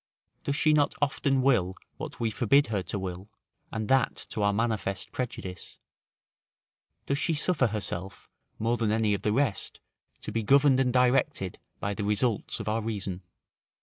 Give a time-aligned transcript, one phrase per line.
[0.45, 3.29] Does she not often will what we forbid her to will,
[3.71, 5.77] and that to our manifest prejudice?
[7.05, 8.27] Does she suffer herself,
[8.57, 9.79] more than any of the rest,
[10.21, 13.21] to be governed and directed by the results of our reason?